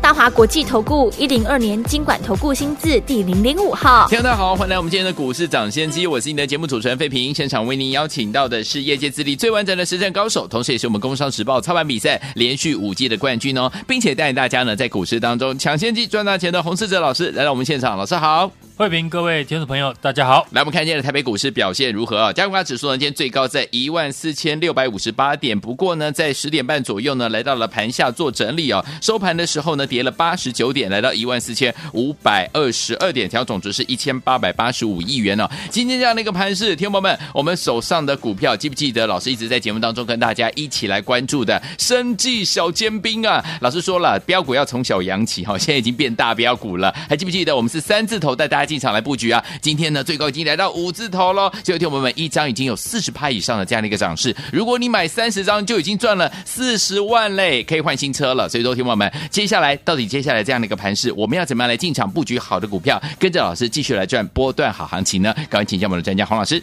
[0.00, 18.50] 大华国际投顾一零二年经管投顾新字第零零五号，听众大家好，欢迎来我们今天的股市涨先机，我是你的节目主持人费平，现场为您邀请到的是业界资历最完整的实战高手，同时也是我们工商时报操盘比赛连续五季的冠军哦，并且带领大家呢在股市当中抢先机赚大钱的洪世哲老师来到我们现场，老师好。
[18.78, 20.46] 慧平，各位听众朋友，大家好。
[20.50, 22.30] 来，我们看今天的台北股市表现如何啊？
[22.30, 28.84] 加权指数呢，今天最高在一万四千六百五十八点，不过呢，在十点半左右呢，来到了盘下做整理哦。
[29.00, 35.48] 收盘的时候呢，跌了八十九点，来到一万四千五百二十二点，调总值是一千八百八十五亿元哦。
[35.70, 39.06] 今天这样的一个盘势，听众朋友们，我们手上的股票记不记得？
[39.06, 43.44] 老师一直在节目当中跟大家一起来关注的生技小尖兵啊。
[43.60, 46.92] 老师说了，标股要从小养起哈，现在已经变大标股了。
[47.08, 49.44] 还记不记得我们是三字头带大家进场来布局啊？
[49.62, 51.50] 今天呢，最高已经来到五字头喽。
[51.64, 54.34] 所以，听友们一张已经有四十趴以上的这样的一个涨势。
[54.52, 58.48] 如果你买三十张，就已经赚了四十万嘞，可以换新车了。
[58.48, 65.32] 所以，说，听友们接下来到底接下来这样的一个盘势，我们要怎么样来进场布局好的股票，跟着老师继续来赚波段好行情呢？
[65.50, 66.62] 赶快请教我们的专家黄老师。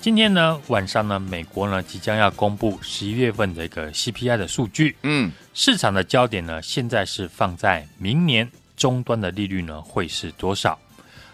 [0.00, 4.96] 今天呢，晚上呢，美国呢即将要公布十一月份的一个 CPI 的数据。
[5.02, 10.78] 嗯，市场的焦点呢，现在是放在明年终端的利率呢会是多少？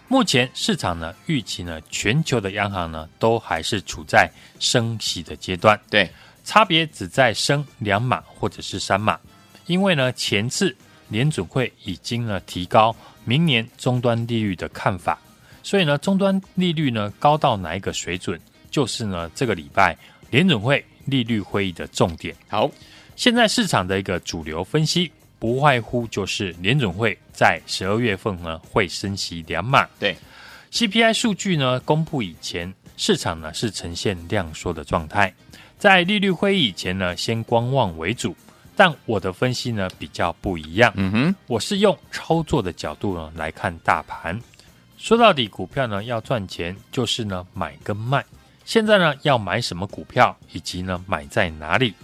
[0.08, 6.10] 目前市场呢预期呢，全球的央行呢都还是处在升息的阶段，对，
[6.44, 9.18] 差别只在升两码或者是三码，
[9.66, 10.76] 因为呢前次
[11.08, 15.18] 联准会已经呢提高明年终端利率的看法，
[15.62, 18.40] 所以呢终端利率呢高到哪一个水准，
[18.70, 19.96] 就是呢这个礼拜
[20.30, 22.34] 联准会利率会议的重点。
[22.48, 22.70] 好，
[23.14, 25.10] 现在市场的一个主流分析。
[25.38, 29.86] 不外乎就是联准会在十二月份呢会升息两码。
[29.98, 30.16] 对
[30.72, 35.32] ，CPI 数据呢公布以前，市场呢是呈现量缩的状态，
[35.78, 38.34] 在利率会议以前呢先观望为主。
[38.76, 44.38] 但我的分析呢比较不一样，嗯哼，我是用操作的角度呢来看大盘。
[44.98, 48.24] 说到底，股票呢要赚钱，就是呢买跟卖。
[48.64, 51.94] 现在呢要买什么股票，以及呢买在哪里？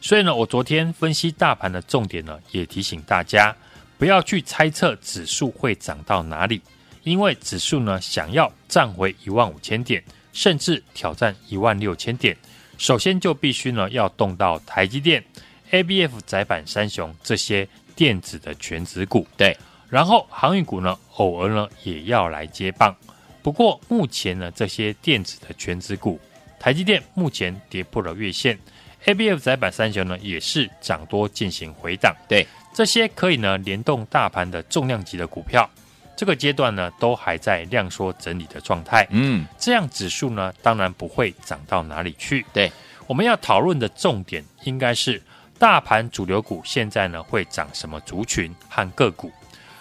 [0.00, 3.54] 所以呢，我昨天分析大盘的重点呢，也提醒大家
[3.96, 6.60] 不要去猜测指数会涨到哪里，
[7.04, 10.02] 因为指数呢想要站回一万五千点，
[10.32, 12.36] 甚至挑战一万六千点，
[12.76, 15.24] 首先就必须呢要动到台积电、
[15.70, 19.56] ABF 载板三雄这些电子的全值股，对，
[19.88, 22.94] 然后航运股呢偶尔呢也要来接棒。
[23.42, 26.20] 不过目前呢这些电子的全值股，
[26.58, 28.58] 台积电目前跌破了月线。
[29.04, 32.14] A B F 载板三雄呢，也是涨多进行回档。
[32.28, 35.70] 对，这些可以呢联动大盘的重量级的股票，
[36.16, 39.06] 这个阶段呢都还在量缩整理的状态。
[39.10, 42.44] 嗯，这样指数呢当然不会涨到哪里去。
[42.52, 42.70] 对，
[43.06, 45.22] 我们要讨论的重点应该是
[45.58, 49.32] 大盘主流股现在呢会涨什么族群和个股。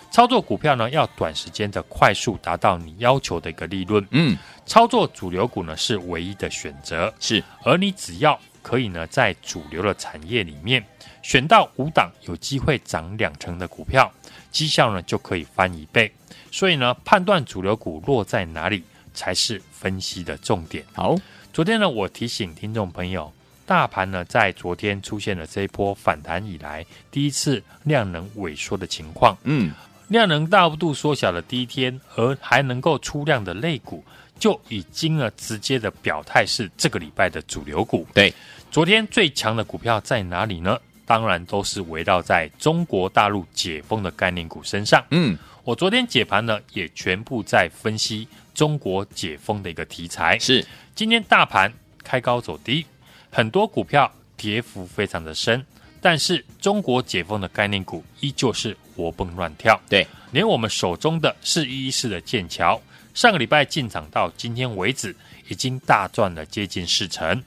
[0.09, 4.05] 操作股票呢要短时间的快速达到你要求的一个利润。
[4.11, 7.13] 嗯，操作主流股呢是唯一的选择。
[7.19, 8.39] 是，而你只要。
[8.63, 10.85] 可以呢，在主流的产业里面
[11.21, 14.11] 选到五档有机会涨两成的股票，
[14.51, 16.11] 绩效呢就可以翻一倍。
[16.51, 18.83] 所以呢，判断主流股落在哪里
[19.13, 20.83] 才是分析的重点。
[20.93, 21.15] 好，
[21.53, 23.31] 昨天呢，我提醒听众朋友，
[23.67, 29.37] 大盘呢在昨天出现了这一波反弹以来第一次量能萎缩的情况。
[29.43, 29.71] 嗯，
[30.07, 34.03] 量能大幅度缩小的第一天，而还能够出量的类股，
[34.39, 38.07] 就已经呢直接的表态是这个礼拜的主流股。
[38.13, 38.33] 对。
[38.71, 40.79] 昨天最强的股票在哪里呢？
[41.05, 45.01] 当然都是围绕在中国大陆解封的概念股身上。
[45.11, 50.37] 嗯，我昨天解盘呢，也全部在分析中国解封的一个题材。
[50.37, 51.71] 是，今天大盘
[52.03, 52.85] 开高走低，
[53.31, 55.65] 很多股票跌幅非常的深，
[56.01, 59.79] 但是中国解封的概念股依旧是活蹦乱跳。
[59.89, 62.81] 对，连我们手中的四一一四的剑桥，
[63.13, 65.15] 上个礼拜进场到今天为止，
[65.47, 67.43] 已经大赚了接近四成。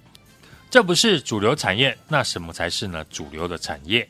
[0.71, 3.05] 这不是主流产业，那什么才是呢？
[3.11, 4.09] 主流的产业。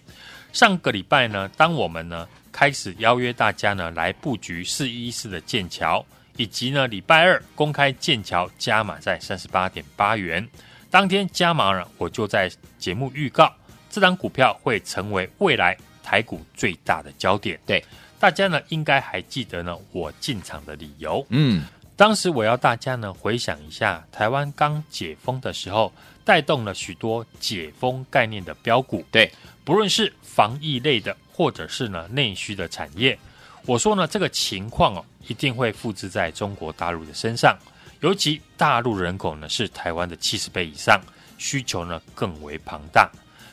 [0.53, 6.05] 上个礼拜呢，当我们呢开始邀约大家呢来布局四一一四的剑桥，
[6.37, 10.47] 以及呢礼拜二公开剑桥加码在三十八点八元，
[10.91, 13.51] 当天加码呢，我就在节目预告，
[13.89, 17.59] 这档股票会成为未来台股最大的焦点。
[17.65, 17.83] 对，
[18.19, 21.25] 大家呢应该还记得呢我进场的理由。
[21.29, 21.65] 嗯，
[21.97, 25.93] 当时我要大家呢回想一下，台湾刚解封的时候。
[26.23, 29.05] 带动了许多解封概念的标股。
[29.11, 29.33] 对，
[29.65, 33.19] 不论是防疫类的，或者是呢内需的产业，
[33.67, 37.59] 我说呢这个情况哦，一定会复制在中国大陆的身上。
[38.01, 41.01] 尤其大陆人口呢是台湾的七十倍以上，
[41.37, 43.11] 需求呢更为庞大。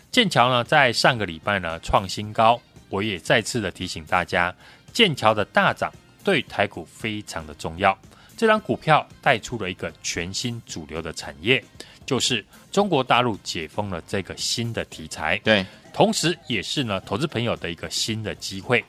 [0.09, 2.59] 剑桥呢在上个礼拜呢创新高，
[2.89, 4.55] 我也再次的提醒大家，
[4.93, 7.97] 剑桥的大涨对台股非常的重要。
[8.37, 11.61] 这张股票带出了一个全新主流的产业，
[12.05, 15.37] 就是中国大陆解封了这个新的题材。
[15.39, 18.83] 对，同时也是呢投资朋友的一个新的机会。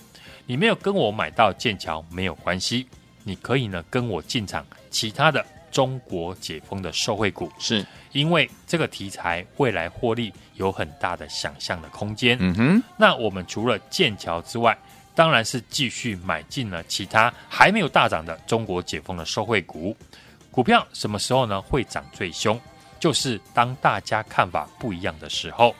[0.46, 2.86] 你没有跟我买到剑桥没有关系，
[3.24, 4.64] 你可以呢跟我进场。
[4.98, 12.36] 其他的中国解封的受惠股，是因为这个题材未来获利有很大的想象的空间。
[12.40, 14.76] 嗯哼，那我们除了剑桥之外，
[15.14, 19.96] 当然是继续买进了其他还没有大涨的中国解封的受惠股。
[20.50, 22.60] 股票什么时候呢会涨最凶？
[22.98, 25.72] 就是当大家看法不一样的时候。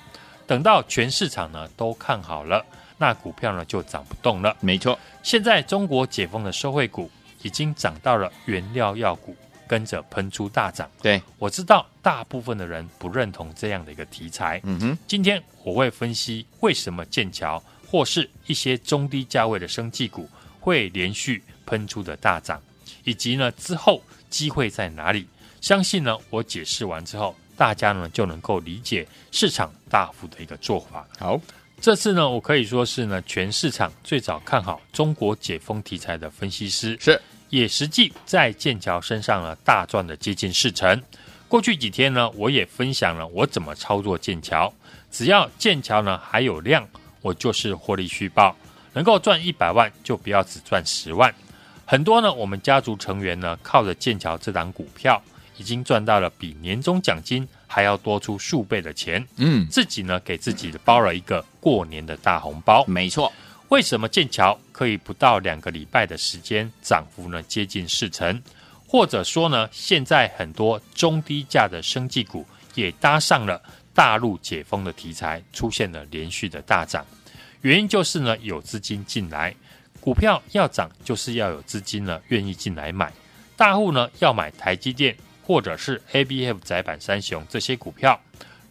[0.46, 2.64] 等到全市场呢都看好了，
[2.96, 4.56] 那股票呢就涨不动了。
[4.60, 7.10] 没错，现在中国解封的受惠股。
[7.42, 9.36] 已经涨到了原料药股，
[9.66, 10.90] 跟着喷出大涨。
[11.02, 14.60] 对，我知道大部分的人不认同这样的一个题材。
[14.64, 20.28] 嗯哼，今天我会分析为什么剑桥或是一些中低价位的生技股
[20.60, 22.60] 会连续喷出的大涨，
[23.04, 25.26] 以及呢之后机会在哪里？
[25.60, 31.06] 相信呢我解释完之后，大家呢就能够理解市场大幅的一个做法。
[31.18, 31.40] 好。
[31.88, 37.18] 这次呢，我可以说是呢，全市场最早看好中国解封题材的分析师，是
[37.48, 41.02] 也实际在剑桥身上呢大赚了接近四成。
[41.48, 44.70] 过去几天呢，我也分享了我怎么操作剑桥，
[45.10, 46.86] 只要剑桥呢还有量，
[47.22, 48.54] 我就是获利续报，
[48.92, 51.34] 能够赚一百万就不要只赚十万。
[51.86, 55.22] 很多呢，我们家族成员呢靠着剑桥这档股票，
[55.56, 62.84] 已经赚到了比年终奖金还要多出数倍的钱，嗯，自己呢给自己包了一个过年的大红包。
[62.86, 63.30] 没错，
[63.68, 68.42] 为什么剑桥可以不到两个礼拜的时间涨幅呢接近四成？
[68.86, 73.62] 或者说呢，现在很多中低价的生技股也搭上了
[73.92, 77.04] 大陆解封的题材，出现了连续的大涨。
[77.60, 79.54] 原因就是呢有资金进来，
[80.00, 83.12] 股票要涨就是要有资金呢愿意进来买，
[83.56, 85.14] 大户呢要买台积电。
[85.48, 88.20] 或者是 ABF 载板三雄这些股票，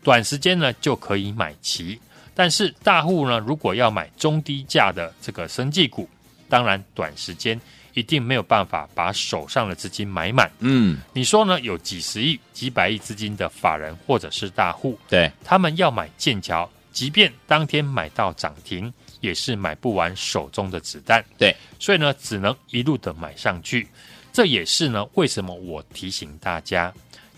[0.03, 2.00] 短时间呢就可以买齐。
[2.35, 6.07] 但是大户呢，如果要买中低价的这个生技股，
[6.47, 7.59] 当然短时间
[7.95, 10.51] 一定没有办法把手上的资金买满。
[10.59, 11.59] 嗯，你说呢？
[11.62, 21.25] 有几十亿、几百亿资金的法人或者是大户，对，他们要买剑桥，即便当天买到涨停，也是买不完手中的子弹。
[21.39, 23.88] 对，所以呢，只能一路的买上去。
[24.38, 26.94] 这也是呢，为什么我提醒大家，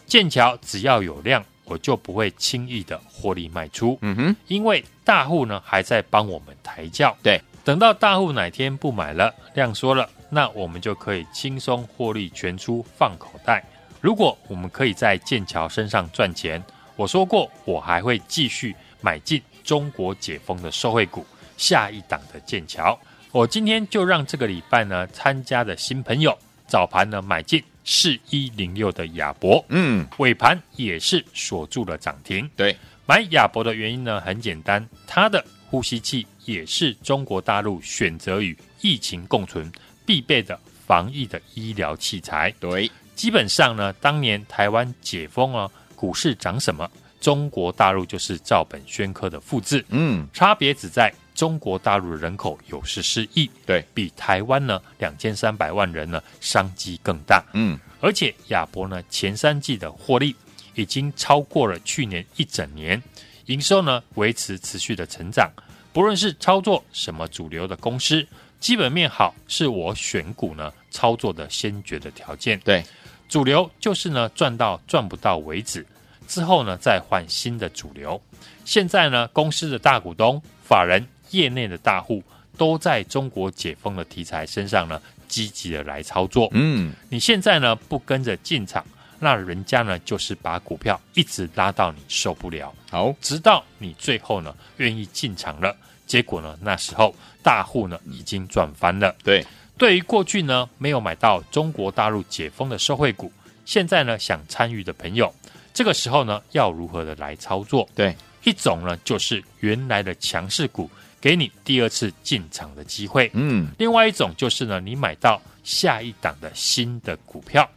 [0.06, 3.98] 剑桥只要有量，我就不会轻易的获利卖出。
[4.02, 7.16] 嗯哼，因为大户呢还在帮我们抬轿。
[7.24, 13.64] 对，等到大户哪天不买了，量缩了，那我们就可以轻松获利全出放口袋。
[14.02, 16.62] 如果我们可以在剑桥身上赚钱，
[16.98, 21.26] 我说过，我还会继续买进中国解封的受惠股，
[21.56, 23.00] 下一档的剑桥。
[23.32, 26.38] 我今天就让这个礼拜呢参加的新朋友。
[26.70, 32.50] 早盘呢买进四一零六的亚博，嗯，尾盘也是锁住了涨停。
[32.56, 32.78] 对，
[33.08, 39.70] 买亚博的原因呢很简单，它的呼吸器也是中国大陆选择与疫情共存
[40.06, 42.54] 必备的防疫的医疗器材。
[42.60, 49.84] 对，基本上呢，当年台湾解封了，股市涨什么，中国大陆就是照本宣科的复制。
[49.90, 51.12] 嗯，差别只在。
[51.40, 57.42] 中国大陆的人口有十四亿，对，比台湾呢两千三百万人呢商机更大。
[57.54, 60.36] 嗯，而且亚博呢前三季的获利
[60.76, 63.02] 已经超过了去年一整年，
[63.46, 65.50] 营收呢维持持续的成长。
[65.94, 68.28] 不论是操作什么主流的公司，
[68.60, 72.60] 基本面好是我选股呢操作的先决的条件。
[72.66, 72.84] 对，
[73.30, 75.86] 主流就是呢赚到赚不到为止，
[76.28, 78.22] 之后呢再换新的主流。
[78.66, 81.08] 现在呢公司的大股东法人。
[81.32, 82.24] 业内的大户
[82.58, 86.50] 都在中国解封的题材身上呢，积极的来操作。
[86.52, 88.86] 嗯，你现在呢不跟着进场，
[89.20, 99.16] 那人家呢就是把股票一直拉到你受不了，好，直到你最后呢愿意进场了，结果呢那时候大户呢已经赚翻了。
[99.24, 99.46] 对，
[99.78, 103.32] 对于过去呢没有买到中国大陆解封的受惠股，
[103.66, 105.34] 现在呢想参与的朋友，
[105.74, 107.88] 这个时候呢要如何的来操作？
[107.96, 110.90] 对，一种呢就是原来的强势股。
[111.22, 113.30] 给你第二次进场的机会。
[113.34, 117.70] 嗯，另外一种就是呢，你买到下一档的新的股票，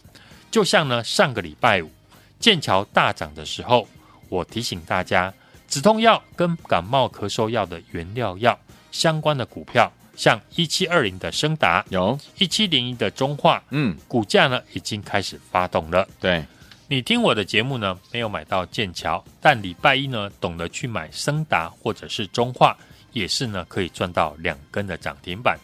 [0.49, 1.91] 就像呢上个礼拜五
[2.39, 3.89] 剑桥大涨的时候，
[4.29, 5.35] 我提醒大家，
[5.67, 8.57] 止痛药跟感冒咳嗽药的原料药
[8.93, 16.07] 相关的股票，像一七二零的升达，有一七零一的中化，嗯，股价呢已经开始发动了。
[16.21, 16.45] 对，
[16.93, 22.77] 你听我的节目呢，没有买到剑桥，但礼拜一呢，懂得去买升达或者是中化，
[23.15, 25.59] 也是呢可以赚到两根的涨停板，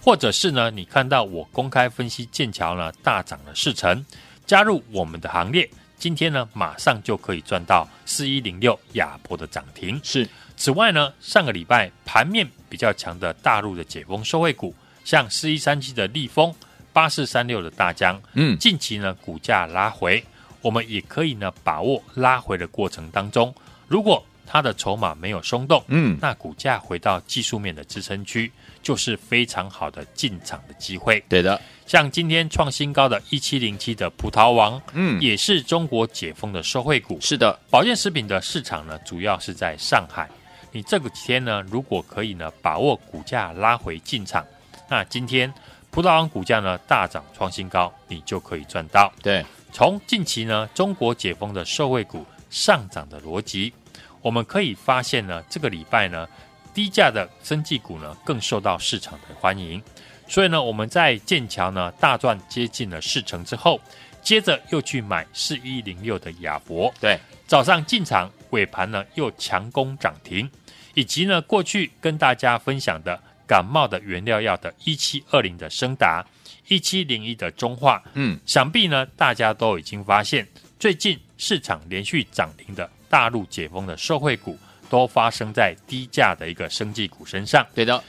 [0.00, 4.02] 或者是呢，你看到我公开分析剑桥呢大涨了四成，
[4.46, 5.68] 加入我们的行列，
[5.98, 10.00] 今天呢马上就可以赚到四一零六亚博的涨停。
[10.02, 10.26] 是。
[10.56, 16.54] 此外呢，上个礼拜盘面比较强的大陆的解封受惠股，像四一三七的立丰、
[16.90, 20.24] 八四三六的大江，嗯，近期呢股价拉回，
[20.62, 23.54] 我们也可以呢把握拉回的过程当中，
[23.88, 28.50] 如果它的筹码没有松动，嗯，那股价回到技术面的支撑区，
[28.82, 31.22] 就是非常好的进场的机会。
[31.28, 37.16] 对的，像今天创新高的一七零七的葡萄王，嗯，也是中国解封的受惠股。
[37.20, 40.28] 是的，保健食品的市场呢，主要是在上海。
[40.72, 44.44] 你这个几天呢，如果可以呢，把握股价拉回进场，
[44.88, 45.52] 那今天
[45.92, 49.12] 葡萄王股价呢大涨创新高，你就可以赚到。
[49.22, 53.72] 对，从近期呢中国解封的受惠股上涨的逻辑，
[54.20, 56.28] 我们可以发现呢，这个礼拜呢
[56.74, 59.82] 低价的生技股呢更受到市场的欢迎，
[60.28, 63.80] 所以呢我们在剑桥呢大赚接近了四成之后，
[64.22, 70.50] 接着又去买四一零六的亚博，对，早上进场，尾盘呢又强攻涨停。
[70.94, 76.26] 以及呢，过去跟大家分享的感冒的原料药的一七二零的升达，
[76.70, 80.46] 一七零一的中化，嗯，想必呢大家都已经发现，
[80.78, 84.56] 最近市场连续涨停的大陆解封的受惠股，
[84.88, 87.66] 都发生在低价的一个生技股身上。
[87.74, 88.00] 对的，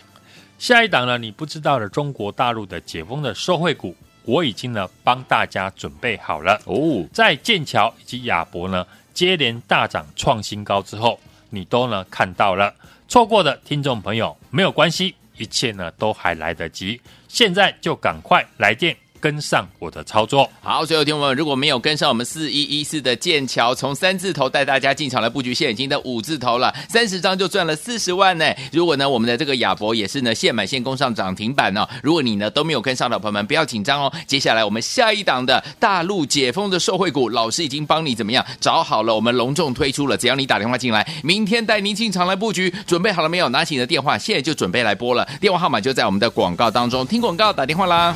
[0.60, 6.62] 下一档呢，你不知道的中国大陆的解封的受惠股，我已经呢帮大家准备好了。
[6.65, 11.20] 哦，在剑桥以及亚博呢接连大涨创新高之后。
[11.53, 12.74] 你都呢看到了，
[13.10, 18.96] 错过的听众朋友没有关系，一切呢都还来得及，现在就赶快来电。
[19.22, 28.46] 跟上我的操作，好，所有听众朋友，如果没有跟上我们四一一四的剑桥，从三字头带大家进场来布局，现在已经到五字头了，三十张就赚了四十万呢。
[28.72, 31.88] 如果呢，我们的这个亚博也是呢，现买现攻上涨停板哦。
[32.01, 34.12] 如果你呢都没有跟上的朋友们，不要紧张哦。
[34.25, 43.50] 接下来我们下一档的大陆解封的受惠股，老师已经帮你怎么样找好了，我们隆重推出了，只要你打电话进来，明天带您进场来布局，准备好了没有？
[43.50, 48.16] 拿起你的电话，现在就准备来拨了，电话号码就在我们的广告当中，听广告打电话啦。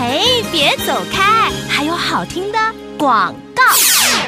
[0.00, 2.58] 嘿，别走开，还有好听的
[2.96, 3.64] 广告。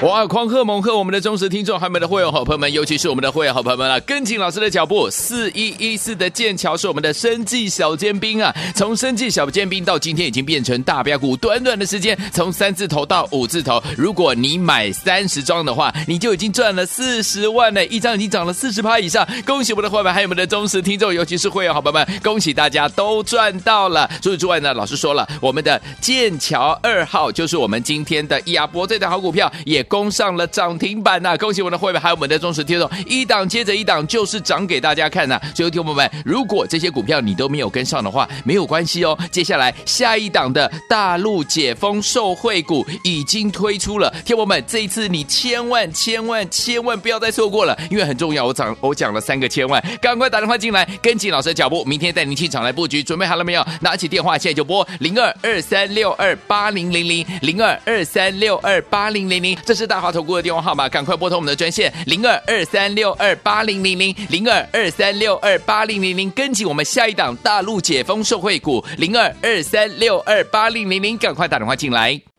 [0.02, 0.26] 哇！
[0.26, 5.10] 狂贺猛贺我们的忠实听众，还有我们的会员好朋友们，尤其是我们的会员好朋友们啊，跟紧老师的脚步。
[5.10, 19.28] 四一一四的剑桥是我们的生计小尖兵啊，从生计小尖兵到今天已经变成大标股，短短的时间从三字头到五字头，如果你买三十张的话，你就已经赚了四十万呢，一张已经涨了四十趴以上。
[19.44, 24.08] 恭喜我们的会员，还有我们的忠实听众，尤其是会员好朋友们，恭喜大家都赚到了。
[24.22, 29.84] 除此之外呢，老师说了，我们的剑桥二号就是我们今天的亚博这档好股票也。
[29.90, 39.18] 攻上了涨停板呐、恭喜我们的会员，还有我们的忠实听众，一档接着一档就是涨给大家看呐、所以，听友们，如果这些股票你都没有跟上的话，没有关系哦。
[39.32, 48.46] 接下来下一档的大陆解封受惠股已经推出了，听友们，这一次你千万千万千万不要再错过了，因为很重要。
[48.46, 53.02] 我讲我讲了三个千万，赶快打电话进来，跟紧老师的脚步，明天带您进场来布局。
[53.02, 53.40] 准备好了。
[53.40, 53.66] 没有？
[53.80, 72.29] 拿起电话现在就拨零二二三六二八零零零零二二三六二八零零零，这是是大华投顾的电话号码，赶快拨通我们的专线零二二三六二八零零零零二二三六二八零零零，跟紧我们下一档大陆解封受惠股零二二三六二八零零零，赶快打电话进来。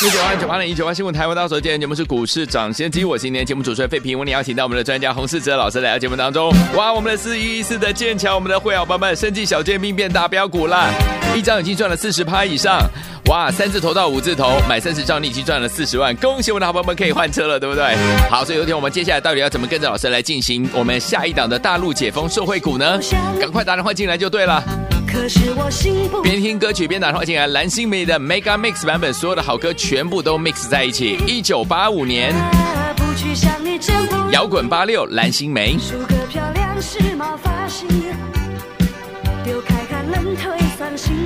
[0.00, 6.54] 一九八九八零一九八新闻台湾大所见，节目是股市涨先机，我今天节目主持人费平，为你邀请到我们的专家洪世哲老师来到节目当中。
[6.76, 10.88] 哇，我们的四一一四的剑桥，我们的会员朋友们，生技小尖兵变大标股啦，
[11.34, 12.80] 一张已经赚了四十趴以上。
[13.26, 17.96] 哇，三字头到五字头，买三十张，你已经赚了四十万，恭喜我们的好朋友们可以换车了，对不对？
[18.30, 23.00] 好，所以有天我们接下来到底要怎么跟着老师来进行我们下一档的大陆解封受惠股呢？
[23.40, 24.62] 赶快打电话进来就对了。
[25.10, 31.18] 可是我心不边听歌曲边打电话进来，蓝心湄的 Mega Mix 版本，所有的好歌全部都 mix 在一起。
[31.26, 32.34] 一九八五年，
[34.30, 35.78] 摇滚八六，蓝心湄。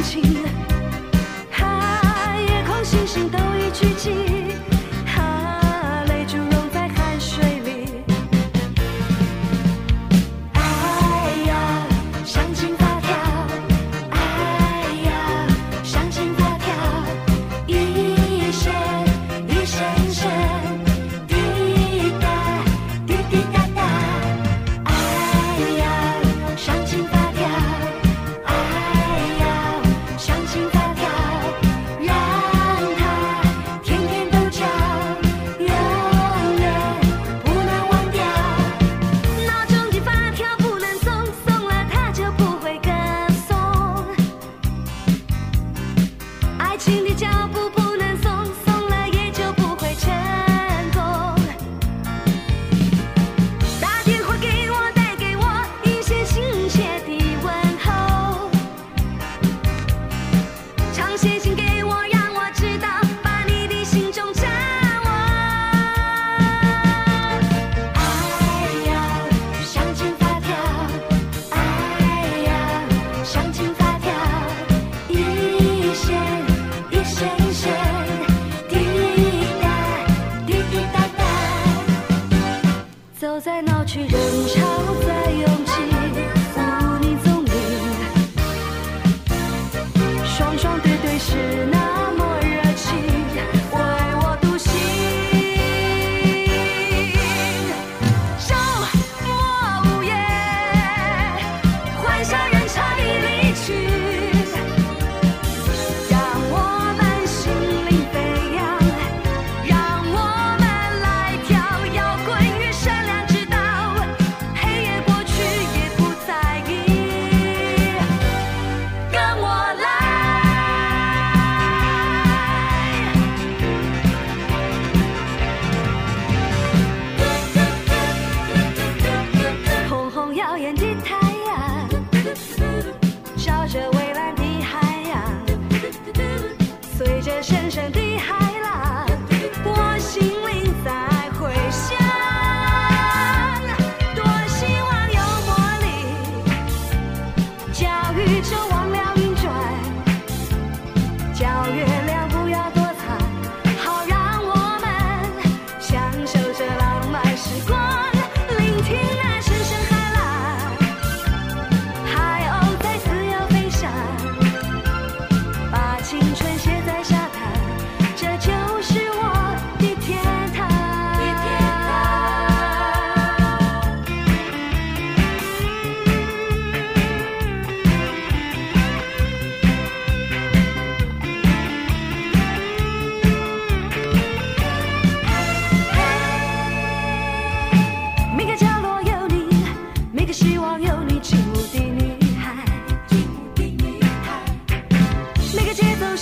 [0.02, 0.22] 星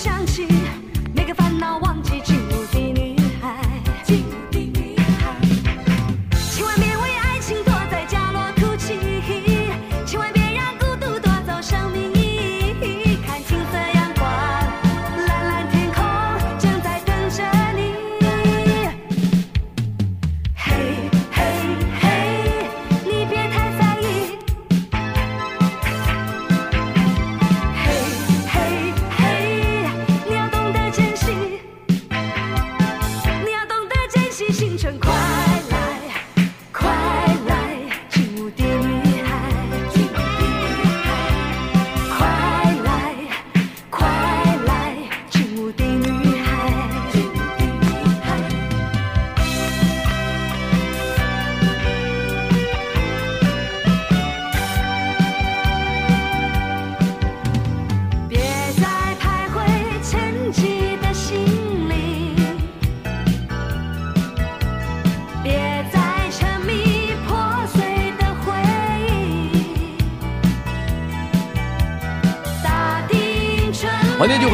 [0.01, 0.60] 想起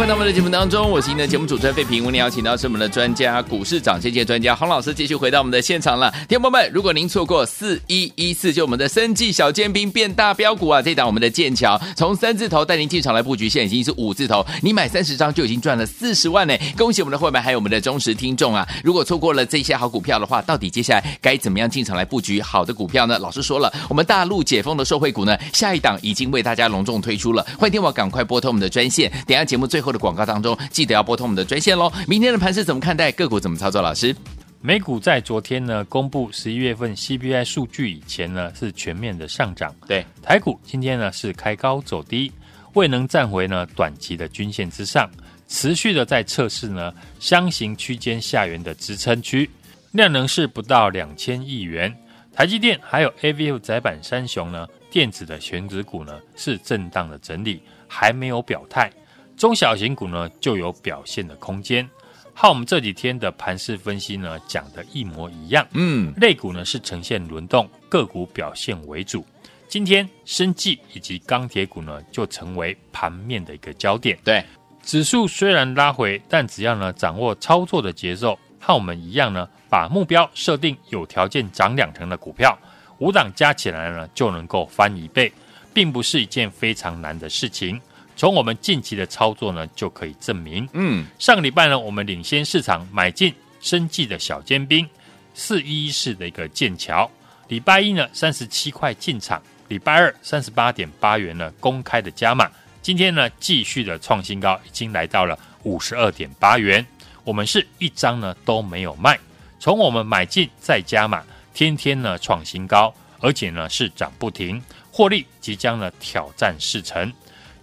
[0.08, 2.06] 到我们的节目当中，我是您的节目主持人费平。
[2.06, 6.10] 我们邀请到是我们的专家，股市涨跌专家洪老师，继续回到我们的现场了。
[6.30, 16.56] 听众们，如果您错过四一一四，就我们的生计小尖兵变大标股啊，这档我们的剑桥从三字头带您进场来布局，现在已经是五字头，你买三十张就已经赚了四十万呢！
[16.78, 18.66] 恭喜我们的会员，还有我们的忠实听众啊！
[18.86, 23.20] 如果错过了这些好股票的话，到底接下来该怎么样进场来布局好的股票呢？
[23.20, 31.92] 老师说了，我们大陆解封的受惠股呢，下一档已经为大家隆重推出了，欢迎听我赶快拨通我们的专线，等下节目最后的广告当中，记得要拨通我们的专线喽。
[32.08, 33.12] 明天的盘是怎么看待？
[33.12, 33.82] 个股怎么操作？
[33.82, 34.16] 老师，
[34.62, 42.32] 美股在昨天呢公布十一月份 CPI 数据以前呢是全面的上涨，对，台股今天呢是开高走低，
[42.74, 45.10] 未能站回呢短期的均线之上，
[45.48, 49.50] 持续的在测试呢箱型区间下缘的支撑区，
[49.92, 51.96] 量能是不到两千亿元。
[52.34, 58.92] 台积电还有 AVF 窄板三雄呢，电子的权值股呢是震荡的整理，还没有表态。
[59.38, 61.88] 中小型股呢就有表现的空间，
[62.34, 65.66] 和我们这几天的盘势分析呢讲的一模一样。
[65.74, 69.24] 嗯，类股呢是呈现轮动，个股表现为主。
[69.68, 74.18] 今天生技以及钢铁股呢就成为盘面的一个焦点。
[74.24, 74.44] 对，
[74.82, 82.58] 指数虽然拉回，但只要呢掌握操作的节奏，和我们一样呢，把目标设定有条件涨两成的股票，
[82.98, 85.32] 五档加起来呢就能够翻一倍，
[85.76, 87.80] 并不是一件非常难的事情。
[88.18, 90.68] 从我们近期的操作呢，就可以证明。
[90.74, 94.90] 嗯，上个礼拜呢，我们领先市场买进生技的小尖兵，
[95.36, 97.10] 四一一四的一个剑桥。
[97.48, 102.50] 礼拜一呢，三十七块进场；礼拜二三十八点八元呢，公开的加码。
[102.82, 106.84] 今天呢，继续的创新高，已经来到了五十二点八元。
[107.24, 109.20] 我们是一张呢都没有卖，
[109.60, 111.22] 从我们买进再加码，
[111.54, 114.60] 天天呢创新高，而且呢是涨不停，
[114.92, 117.14] 获利即将呢挑战四成。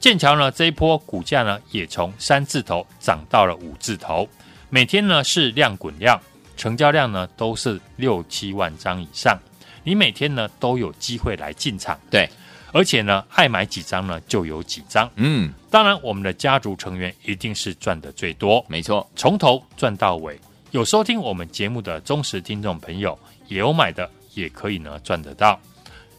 [0.05, 4.29] 剑桥呢这一波股价呢也从三字头涨到了五字头，
[4.69, 6.21] 每天呢是量滚量，
[6.59, 9.39] 成交量呢都是六七万张以上，
[9.83, 12.29] 你每天呢都有机会来进场，对，
[12.71, 20.39] 而且呢爱买几张呢就有几张，嗯，当然我们的家族成员一定是赚的最多，没错，从头赚到尾。
[20.73, 25.59] 有收听我们节目的忠实听众朋友，也有买的也可以呢赚得到。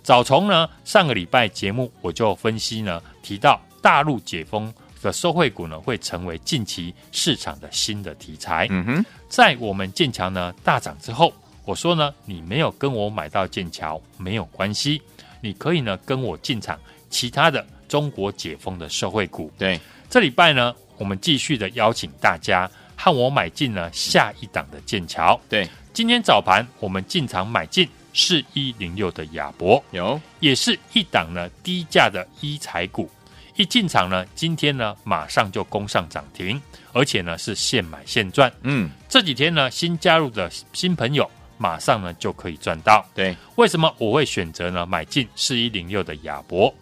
[0.02, 3.62] 早从呢上个礼拜节目我就分析呢提到。
[3.86, 8.66] 大陆解封的受惠股呢，会成为近期市场的新的题材。
[8.72, 11.32] 嗯哼，在我们剑桥呢大涨之后，
[11.66, 15.00] 我说呢，你没有跟我买到剑桥没有关系，
[15.40, 16.80] 你可以呢跟我进场
[17.12, 19.52] 其他的中国解封的受惠股。
[19.56, 25.40] 对，这礼拜呢，我们继续的邀请大家和我买进呢下一档的剑桥。
[25.48, 33.08] 对，今天早盘我们进场买进四一零六的亚博，有，也是一档呢低价的医材股。
[33.56, 38.52] 一进场呢，今天呢马上就攻上涨停，而且呢是现买现赚。
[38.64, 43.06] 嗯，这几天呢新加入的新朋友，马上呢就可以赚到。
[43.14, 46.74] 对，为什么我会选择呢买进四一零六的亚博？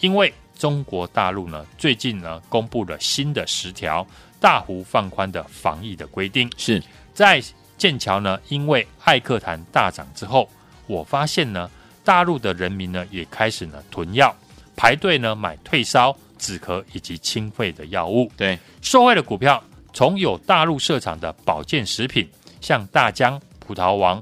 [0.00, 4.06] 因为中国大陆呢最近呢公布了新的十条
[4.40, 6.50] 大幅放宽的防疫的规定。
[6.56, 7.42] 是在
[7.76, 10.48] 剑桥呢，因为艾克坦大涨之后，
[10.86, 11.70] 我发现呢
[12.02, 14.34] 大陆的人民呢也开始呢囤药。
[14.74, 18.28] 排队呢买退烧、止咳以及清肺的药物。
[18.36, 22.28] 对，受惠的股票从有大陆设厂的保健食品，
[22.60, 24.20] 像大疆、葡萄王，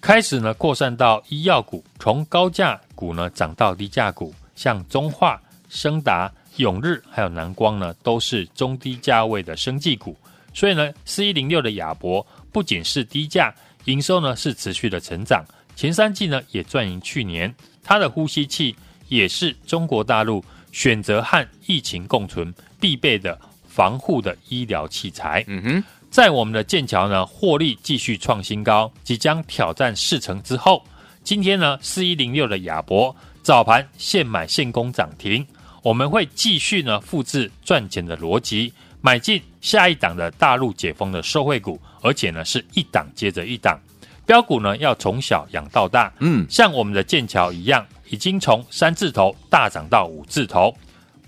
[0.00, 10.16] 开始呢扩散到医药股，从高价股呢涨到低价股，像中化、升达、永日还有南光呢，都是中低价位的生技股。
[10.52, 13.54] 所以呢，四一零六的亚博不仅是低价，
[13.84, 15.44] 营收呢是持续的成长，
[15.76, 17.54] 前三季呢也赚赢去年。
[17.84, 18.74] 它的呼吸器。
[19.08, 20.44] 也是中国大陆
[20.76, 25.42] 选择和疫情共存必备的防护的医疗器材。
[25.46, 30.84] 嗯哼，在我们的剑桥呢，获利继续创新高，即将挑战四成之后，
[31.24, 35.46] 今天呢，四一零六的亚博早盘现买现攻涨停，
[35.82, 43.80] 我们会继续呢复制赚钱的逻辑，买进下一档的大陆解封的受惠股，而且呢是一档接着一档。
[44.26, 50.74] 标股呢要从小养到大，嗯，像我们的剑桥一样，已经从三字头大涨到五字头。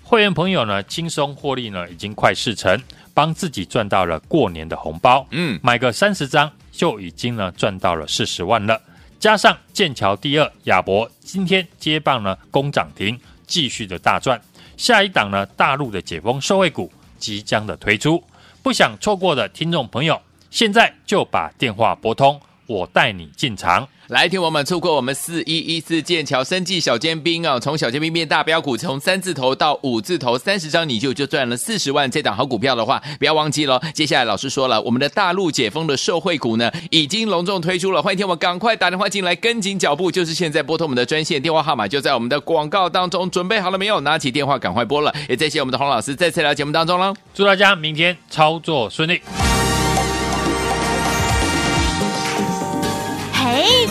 [0.03, 2.81] 会员朋友呢，轻松获利呢，已经快四成，
[3.13, 5.25] 帮自己赚到了过年的红包。
[5.31, 8.81] 嗯，买个三十张就已经呢赚到了四十万了。
[9.19, 14.41] 加上剑桥第二亚博今天接棒呢攻涨停，继续的大赚。
[14.77, 18.23] 下一档呢大陆的解封受惠股即将的推出，
[18.63, 22.39] 不想错过的听众朋友，现在就把电话拨通，
[22.69, 23.87] 我带你进场。
[24.09, 32.09] 来，听我们错过我们四一一四剑桥生技小尖兵啊，从小尖兵变大标股，从三字头到五字头，三十张你就就赚了四十万。
[32.09, 33.79] 这档好股票的话，不要忘记喽。
[33.93, 38.01] 接下来老师说了，我们的大陆解封的受惠股呢，已经隆重推出了。
[38.01, 43.29] 欢迎听我们赶快打电话进来，跟紧脚步，就是现在拨通我们的专线电话号码，就在我们的广告当中。
[43.29, 43.99] 准备好了没有？
[44.01, 45.13] 拿起电话赶快拨了。
[45.27, 47.13] 也谢谢我们的洪老师再次来到节目当中了。
[47.33, 49.48] 祝大家明天操作顺利。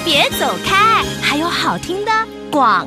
[0.05, 2.13] 别走开，还有好听的
[2.51, 2.87] 广。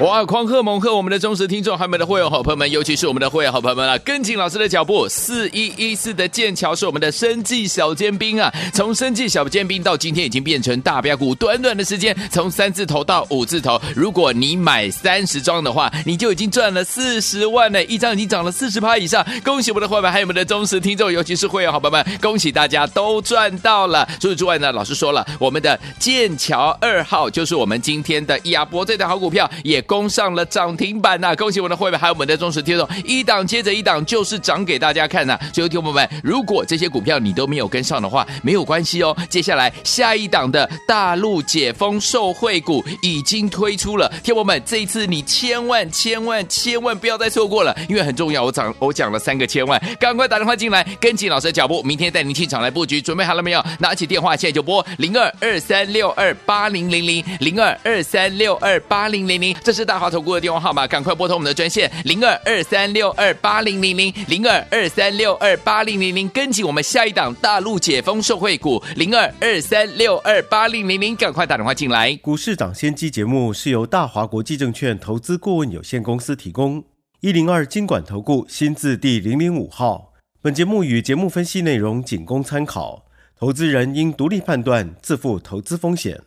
[0.00, 0.24] 哇！
[0.24, 24.08] 狂贺猛贺我们的忠实听众，还有我们的会员好朋友们，尤其是我们的会员好朋友们啊，跟紧老师的脚步，四一一四的剑桥是我们的生计小尖兵啊，从生计小尖兵到今天已经变成大标股，短短的时间从三字头到五字头，如果你买三十张的话，你就已经赚了四十万呢，一张已经涨了四十趴以上，恭喜我们的会员，还有我们的忠实听众，尤其是会员好朋友们，恭喜大家都赚到了。
[24.18, 29.83] 除此之外呢，老师说了，我们的剑桥二号就是我们今天的亚博这档好股票也。
[29.86, 35.40] 攻上了涨停板呐、恭喜我们的会员，还有我们的忠实听众，一档接着一档，就是涨给大家看呐、啊！
[35.52, 39.16] 所以，听众朋友们，如果这些股票你都没有跟上的话，没有关系哦。
[39.28, 48.44] 接下来下一档的大陆解封受惠股已经推出了，听众朋友们，这一次你千万千万千万不要再错过了，因为很重要。
[48.44, 53.00] 我讲我讲了三个千万，赶快打电话进来，跟紧老师的脚步，明天带您进场来布局。
[53.00, 53.64] 准备好了没有？
[53.80, 72.14] 拿起电话现在就拨零二二三六二八零零零零二二三六二八零零零，这是大华投顾的电话号码，赶快拨通我们的专线零二二三六二八零零零零二二三六二八零零零，跟紧我们下一档大陆解封受惠股零二二三六二八零零零，赶快打电话进来。
[72.22, 76.84] 股市涨先机节目是由大华国际证券投资顾问有限公司提供，
[77.20, 80.12] 一零二经管投顾新字第零零五号。
[80.40, 83.06] 本节目与节目分析内容仅供参考，
[83.38, 86.20] 投资人应独立判断，自负投资风险。